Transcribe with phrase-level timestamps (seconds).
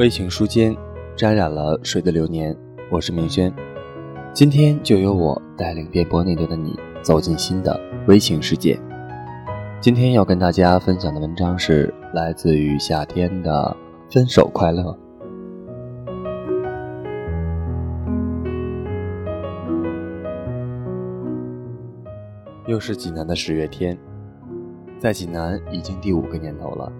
[0.00, 0.74] 微情书间，
[1.14, 2.56] 沾染了水的流年。
[2.90, 3.52] 我是明轩，
[4.32, 8.80] 今天就由我带领电波那端的你走进新的微情世界。
[9.78, 13.76] 今天要跟大家分享的文章是来自于夏天的
[14.14, 14.82] 《分手快乐》。
[22.66, 23.98] 又是济南的十月天，
[24.98, 26.90] 在济南已经第五个年头了。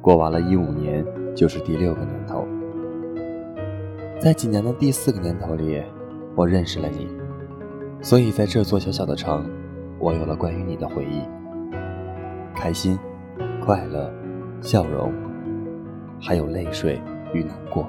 [0.00, 1.04] 过完了一五年，
[1.34, 2.46] 就是第六个年头。
[4.20, 5.82] 在几年的第四个年头里，
[6.34, 7.08] 我认识了你，
[8.00, 9.48] 所以在这座小小的城，
[9.98, 11.22] 我有了关于你的回忆。
[12.54, 12.98] 开心、
[13.64, 14.12] 快乐、
[14.60, 15.12] 笑容，
[16.20, 17.00] 还有泪水
[17.32, 17.86] 与难过。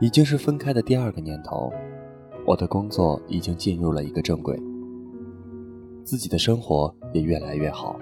[0.00, 1.72] 已经是分开的第二个年头，
[2.44, 4.60] 我的工作已经进入了一个正轨，
[6.02, 7.96] 自己的生活也越来越好。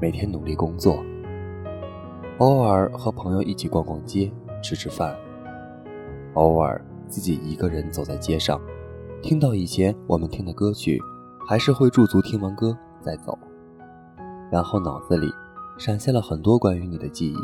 [0.00, 1.02] 每天努力工作，
[2.38, 4.30] 偶尔和朋友一起逛逛街、
[4.62, 5.16] 吃吃饭，
[6.34, 8.60] 偶尔自己一个人走在街上，
[9.22, 11.00] 听到以前我们听的歌曲，
[11.48, 13.38] 还是会驻足听完歌再走，
[14.50, 15.28] 然后脑子里
[15.78, 17.36] 闪现了很多关于你的记忆，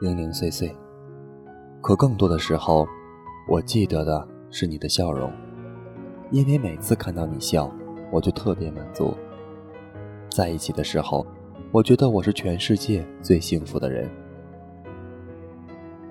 [0.00, 0.74] 零零碎碎，
[1.82, 2.86] 可更多的时候，
[3.48, 5.30] 我记得的是你的笑容，
[6.30, 7.70] 因为每次看到你笑，
[8.12, 9.14] 我就特别满足。
[10.36, 11.26] 在一起的时候，
[11.72, 14.06] 我觉得我是全世界最幸福的人。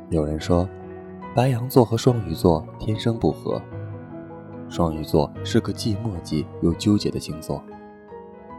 [0.10, 0.68] 有人说，
[1.36, 3.62] 白羊座和双鱼座天生不合。
[4.68, 7.64] 双鱼座是个既墨迹又纠结的星座，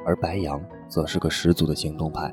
[0.04, 2.32] 而白羊则是个十足的行动派。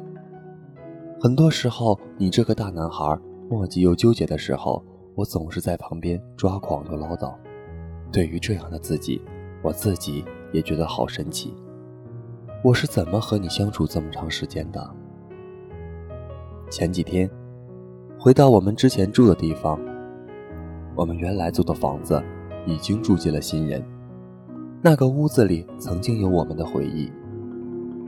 [1.19, 3.19] 很多时候，你这个大男孩
[3.49, 7.33] 磨叽又纠结的时候，我总是在旁边抓狂又唠叨。
[8.11, 9.19] 对于这样的自己，
[9.63, 11.51] 我自己也觉得好神奇。
[12.63, 14.89] 我是怎么和你相处这么长时间的？
[16.69, 17.29] 前几天，
[18.17, 19.77] 回到我们之前住的地方，
[20.95, 22.23] 我们原来租的房子
[22.65, 23.83] 已经住进了新人。
[24.81, 27.11] 那个屋子里曾经有我们的回忆，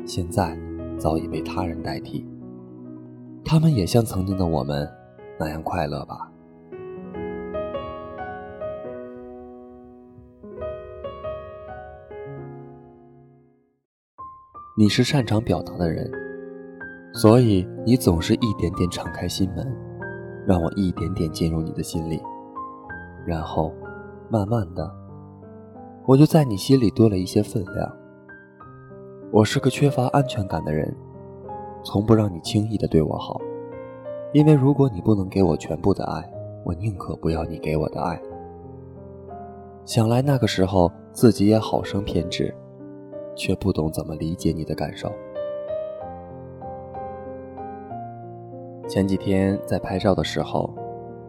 [0.05, 0.57] 现在
[0.97, 2.25] 早已被他人代替。
[3.43, 4.89] 他们也像曾经的我们
[5.37, 6.31] 那样快乐吧。
[14.77, 16.11] 你是擅长表达的人，
[17.13, 19.65] 所以你总是一点点敞开心门，
[20.45, 22.21] 让我一点点进入你的心里，
[23.25, 23.71] 然后，
[24.27, 24.93] 慢慢的，
[26.05, 27.89] 我就在你心里多了一些分量。
[29.31, 30.93] 我是个缺乏安全感的人，
[31.81, 33.39] 从不让你轻易的对我好，
[34.33, 36.29] 因为如果你不能给我全部的爱，
[36.65, 38.21] 我宁可不要你给我的爱。
[39.85, 42.53] 想来那个时候自己也好生偏执。
[43.35, 45.11] 却不懂怎么理解你的感受。
[48.87, 50.73] 前几天在拍照的时候，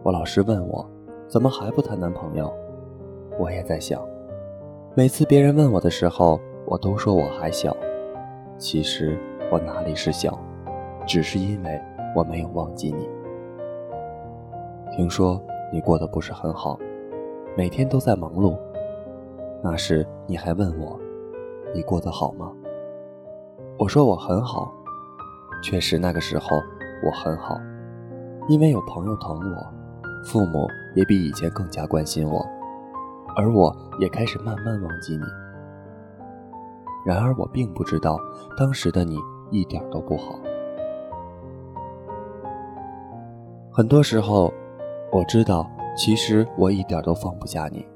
[0.03, 0.87] 我老师问我，
[1.27, 2.53] 怎么还不谈男朋友？
[3.39, 4.01] 我也在想，
[4.95, 7.75] 每次别人问我的时候，我都说我还小。
[8.57, 9.17] 其实
[9.51, 10.39] 我哪里是小，
[11.05, 11.81] 只是因为
[12.15, 13.09] 我没有忘记你。
[14.95, 16.79] 听说你过得不是很好，
[17.55, 18.57] 每天都在忙碌。
[19.63, 20.99] 那时你还问我。
[21.73, 22.51] 你过得好吗？
[23.77, 24.73] 我说我很好，
[25.61, 26.61] 确实那个时候
[27.05, 27.59] 我很好，
[28.47, 29.73] 因为有朋友疼我，
[30.25, 32.45] 父母也比以前更加关心我，
[33.35, 35.23] 而我也开始慢慢忘记你。
[37.05, 38.19] 然而我并不知道，
[38.57, 39.17] 当时的你
[39.51, 40.39] 一点都不好。
[43.71, 44.51] 很多时候，
[45.11, 47.87] 我知道，其实我一点都放不下你。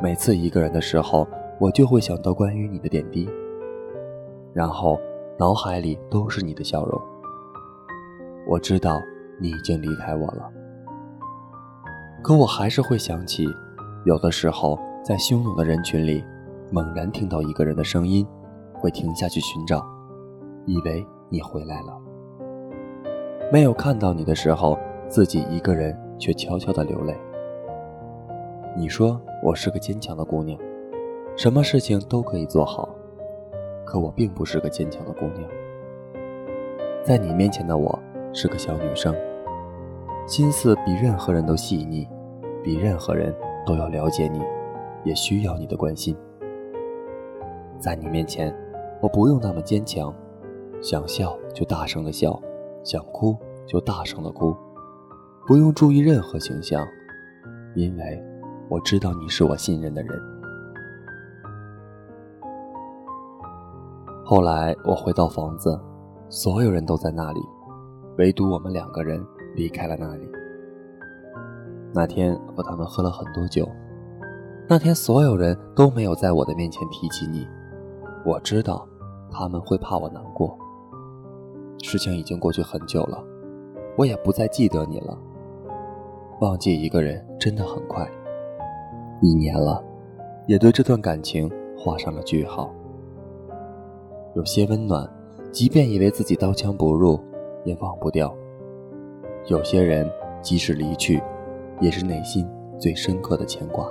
[0.00, 1.26] 每次一个人的时候，
[1.60, 3.28] 我就会想到关于你的点滴，
[4.54, 4.98] 然后
[5.38, 6.98] 脑海里都是你的笑容。
[8.48, 8.98] 我知道
[9.38, 10.50] 你已经离开我了，
[12.22, 13.46] 可我还是会想起，
[14.06, 16.24] 有的时候在汹涌的人群里，
[16.72, 18.26] 猛然听到一个人的声音，
[18.72, 19.84] 会停下去寻找，
[20.64, 22.00] 以为你回来了。
[23.52, 24.78] 没有看到你的时候，
[25.08, 27.14] 自己一个人却悄悄的流泪。
[28.74, 30.58] 你说我是个坚强的姑娘，
[31.40, 32.86] 什么事情都可以做好，
[33.82, 35.48] 可我并不是个坚强的姑娘。
[37.02, 37.98] 在你面前的我
[38.30, 39.16] 是个小女生，
[40.26, 42.06] 心思比任何人都细腻，
[42.62, 43.34] 比任何人
[43.64, 44.42] 都要了解你，
[45.02, 46.14] 也需要你的关心。
[47.78, 48.54] 在你面前，
[49.00, 50.14] 我不用那么坚强，
[50.82, 52.38] 想笑就大声的笑。
[52.84, 53.34] 想哭
[53.66, 54.54] 就大声的哭，
[55.46, 56.86] 不用注意任何形象，
[57.74, 58.22] 因为
[58.68, 60.20] 我知道你是我信任的人。
[64.30, 65.76] 后来我回到房子，
[66.28, 67.40] 所有人都在那里，
[68.16, 69.20] 唯独我们两个人
[69.56, 70.30] 离开了那里。
[71.92, 73.68] 那天和他们喝了很多酒，
[74.68, 77.44] 那天所有人都没有在我的面前提起你，
[78.24, 78.86] 我知道
[79.32, 80.56] 他们会怕我难过。
[81.82, 83.20] 事情已经过去很久了，
[83.98, 85.18] 我也不再记得你了。
[86.40, 88.08] 忘记一个人真的很快，
[89.22, 89.82] 一年了，
[90.46, 92.72] 也对这段感情画上了句号。
[94.34, 95.08] 有些温暖，
[95.50, 97.18] 即便以为自己刀枪不入，
[97.64, 98.32] 也忘不掉；
[99.46, 100.08] 有些人，
[100.40, 101.20] 即使离去，
[101.80, 102.48] 也是内心
[102.78, 103.86] 最深刻的牵挂。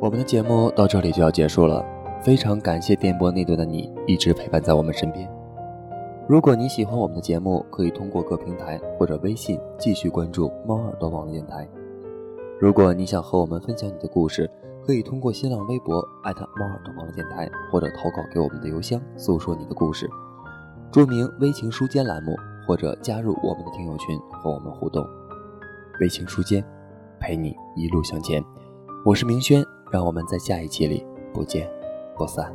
[0.00, 1.84] 我们的节目到这里就要结束了，
[2.20, 5.35] 非常感谢电波那端的你一直陪伴在我们身边。
[6.28, 11.68] 如果你喜欢我们的节目，可以通过各平台或者微信继续关注猫耳朵网络电台。
[12.58, 14.50] 如果你想和我们分享你的故事，
[14.84, 20.10] 可以通过新浪微博艾特猫耳朵网络电台，或者投稿给我们的邮箱，诉说你的故事，
[20.90, 22.34] 注明“微情书间”栏目，
[22.66, 25.06] 或者加入我们的听友群和我们互动。
[26.00, 26.64] 微情书间，
[27.20, 28.44] 陪你一路向前。
[29.04, 29.64] 我是明轩。
[29.92, 31.70] 让我们在下一期里不见
[32.16, 32.52] 不散。